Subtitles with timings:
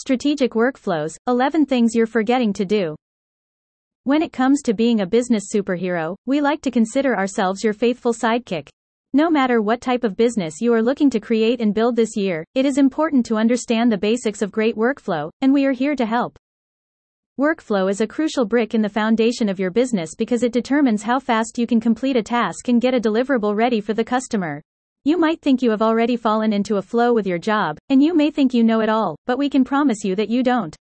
[0.00, 2.94] Strategic workflows 11 things you're forgetting to do.
[4.04, 8.12] When it comes to being a business superhero, we like to consider ourselves your faithful
[8.12, 8.68] sidekick.
[9.12, 12.44] No matter what type of business you are looking to create and build this year,
[12.54, 16.06] it is important to understand the basics of great workflow, and we are here to
[16.06, 16.38] help.
[17.36, 21.18] Workflow is a crucial brick in the foundation of your business because it determines how
[21.18, 24.62] fast you can complete a task and get a deliverable ready for the customer.
[25.08, 28.14] You might think you have already fallen into a flow with your job, and you
[28.14, 30.76] may think you know it all, but we can promise you that you don't.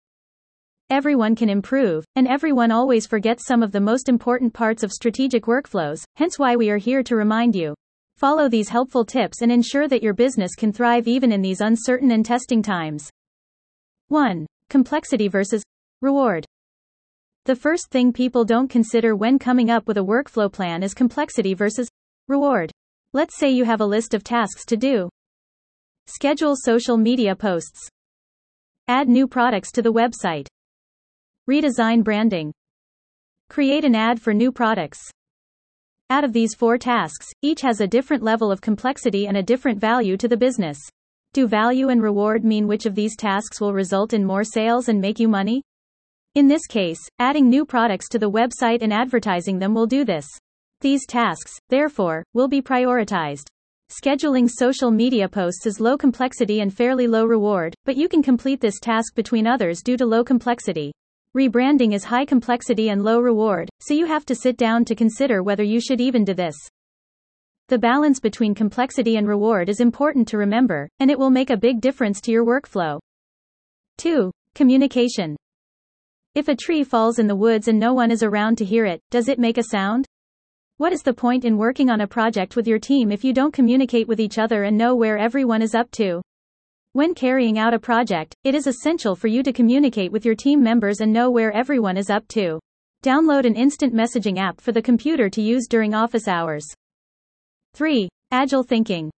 [0.90, 5.44] Everyone can improve, and everyone always forgets some of the most important parts of strategic
[5.44, 7.76] workflows, hence why we are here to remind you.
[8.16, 12.12] Follow these helpful tips and ensure that your business can thrive even in these uncertain
[12.12, 13.10] and testing times.
[14.08, 14.46] 1.
[14.70, 15.64] Complexity versus
[16.02, 16.46] reward.
[17.44, 21.54] The first thing people don't consider when coming up with a workflow plan is complexity
[21.54, 21.90] versus
[22.30, 22.72] reward.
[23.16, 25.08] Let's say you have a list of tasks to do.
[26.08, 27.88] Schedule social media posts.
[28.88, 30.48] Add new products to the website.
[31.48, 32.52] Redesign branding.
[33.52, 35.00] Create an ad for new products.
[36.10, 39.80] Out of these four tasks, each has a different level of complexity and a different
[39.80, 40.80] value to the business.
[41.34, 45.00] Do value and reward mean which of these tasks will result in more sales and
[45.00, 45.62] make you money?
[46.34, 50.28] In this case, adding new products to the website and advertising them will do this.
[50.84, 53.48] These tasks, therefore, will be prioritized.
[53.90, 58.60] Scheduling social media posts is low complexity and fairly low reward, but you can complete
[58.60, 60.92] this task between others due to low complexity.
[61.38, 65.42] Rebranding is high complexity and low reward, so you have to sit down to consider
[65.42, 66.56] whether you should even do this.
[67.70, 71.56] The balance between complexity and reward is important to remember, and it will make a
[71.56, 73.00] big difference to your workflow.
[74.00, 74.30] 2.
[74.54, 75.38] Communication.
[76.36, 79.00] If a tree falls in the woods and no one is around to hear it,
[79.12, 80.08] does it make a sound?
[80.78, 83.54] What is the point in working on a project with your team if you don't
[83.54, 86.20] communicate with each other and know where everyone is up to?
[86.94, 90.64] When carrying out a project, it is essential for you to communicate with your team
[90.64, 92.60] members and know where everyone is up to.
[93.04, 96.66] Download an instant messaging app for the computer to use during office hours.
[97.76, 98.10] 3.
[98.32, 99.12] Agile thinking.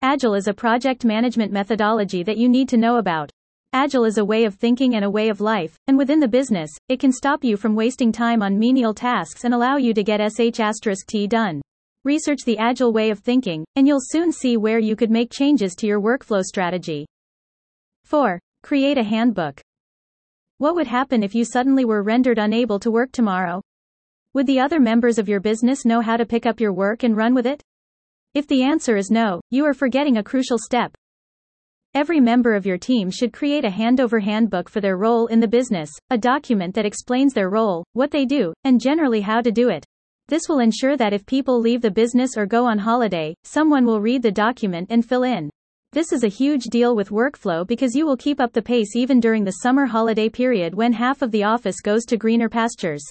[0.00, 3.30] Agile is a project management methodology that you need to know about.
[3.74, 6.70] Agile is a way of thinking and a way of life, and within the business,
[6.88, 10.20] it can stop you from wasting time on menial tasks and allow you to get
[10.20, 11.60] SH*T done.
[12.04, 15.74] Research the Agile way of thinking, and you'll soon see where you could make changes
[15.74, 17.04] to your workflow strategy.
[18.04, 18.38] 4.
[18.62, 19.60] Create a handbook.
[20.58, 23.60] What would happen if you suddenly were rendered unable to work tomorrow?
[24.34, 27.16] Would the other members of your business know how to pick up your work and
[27.16, 27.60] run with it?
[28.34, 30.94] If the answer is no, you are forgetting a crucial step,
[31.94, 35.46] Every member of your team should create a handover handbook for their role in the
[35.46, 39.68] business, a document that explains their role, what they do, and generally how to do
[39.68, 39.84] it.
[40.26, 44.00] This will ensure that if people leave the business or go on holiday, someone will
[44.00, 45.48] read the document and fill in.
[45.92, 49.20] This is a huge deal with workflow because you will keep up the pace even
[49.20, 53.04] during the summer holiday period when half of the office goes to greener pastures.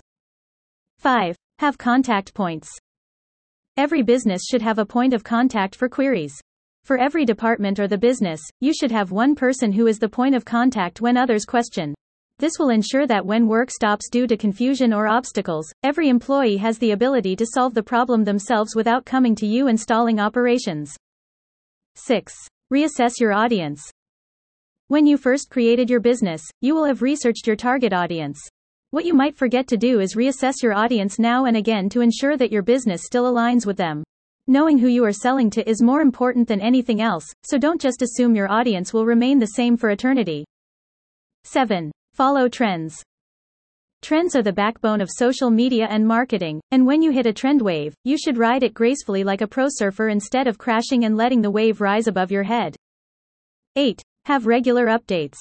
[0.98, 1.38] 5.
[1.60, 2.70] Have contact points.
[3.78, 6.42] Every business should have a point of contact for queries.
[6.86, 10.36] For every department or the business, you should have one person who is the point
[10.36, 11.96] of contact when others question.
[12.40, 16.78] This will ensure that when work stops due to confusion or obstacles, every employee has
[16.78, 20.94] the ability to solve the problem themselves without coming to you and stalling operations.
[21.96, 22.34] 6.
[22.70, 23.82] Reassess your audience.
[24.90, 28.42] When you first created your business, you will have researched your target audience.
[28.92, 32.36] What you might forget to do is reassess your audience now and again to ensure
[32.36, 34.04] that your business still aligns with them.
[34.48, 38.02] Knowing who you are selling to is more important than anything else, so don't just
[38.02, 40.44] assume your audience will remain the same for eternity.
[41.46, 41.90] 7.
[42.14, 43.02] Follow trends.
[44.02, 47.62] Trends are the backbone of social media and marketing, and when you hit a trend
[47.62, 51.42] wave, you should ride it gracefully like a pro surfer instead of crashing and letting
[51.42, 52.76] the wave rise above your head.
[53.78, 54.02] 8.
[54.26, 55.38] Have regular updates.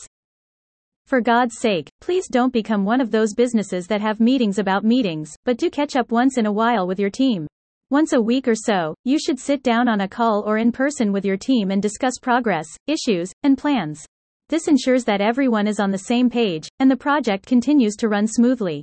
[1.06, 5.32] For God's sake, please don't become one of those businesses that have meetings about meetings,
[5.44, 7.48] but do catch up once in a while with your team.
[7.92, 11.12] Once a week or so, you should sit down on a call or in person
[11.12, 14.02] with your team and discuss progress, issues, and plans.
[14.48, 18.26] This ensures that everyone is on the same page, and the project continues to run
[18.26, 18.82] smoothly.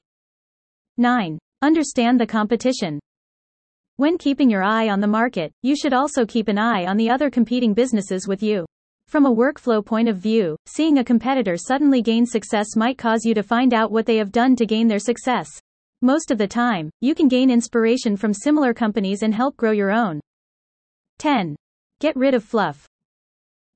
[0.97, 1.39] 9.
[1.63, 3.00] Understand the competition.
[3.95, 7.09] When keeping your eye on the market, you should also keep an eye on the
[7.09, 8.63] other competing businesses with you.
[9.07, 13.33] From a workflow point of view, seeing a competitor suddenly gain success might cause you
[13.33, 15.50] to find out what they have done to gain their success.
[16.01, 19.91] Most of the time, you can gain inspiration from similar companies and help grow your
[19.91, 20.21] own.
[21.17, 21.57] 10.
[21.99, 22.87] Get rid of fluff.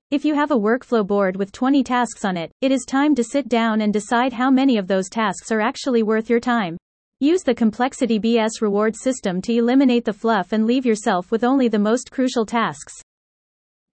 [0.10, 3.24] If you have a workflow board with 20 tasks on it, it is time to
[3.26, 6.78] sit down and decide how many of those tasks are actually worth your time.
[7.20, 11.68] Use the complexity BS reward system to eliminate the fluff and leave yourself with only
[11.68, 12.94] the most crucial tasks.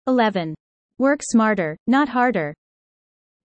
[0.05, 0.53] 11.
[0.99, 2.53] Work smarter, not harder.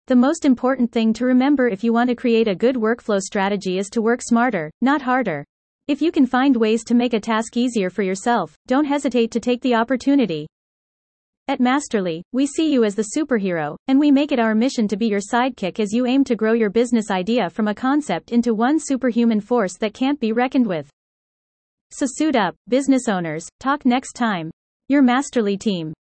[0.07, 3.79] The most important thing to remember if you want to create a good workflow strategy
[3.79, 5.47] is to work smarter, not harder.
[5.89, 9.41] If you can find ways to make a task easier for yourself, don't hesitate to
[9.41, 10.47] take the opportunity.
[11.49, 14.99] At Masterly, we see you as the superhero, and we make it our mission to
[14.99, 18.53] be your sidekick as you aim to grow your business idea from a concept into
[18.53, 20.91] one superhuman force that can't be reckoned with.
[21.93, 24.51] So suit up, business owners, talk next time.
[24.89, 25.95] Your Masterly team.